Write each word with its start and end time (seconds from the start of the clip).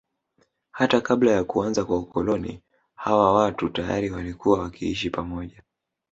Hata 0.71 1.01
kabla 1.01 1.31
ya 1.31 1.43
kuanza 1.43 1.85
kwa 1.85 1.97
ukoloni 1.99 2.61
hawa 2.95 3.33
watu 3.33 3.69
tayari 3.69 4.11
walikuwa 4.11 4.59
wakiishi 4.59 5.09
pamoja 5.09 5.63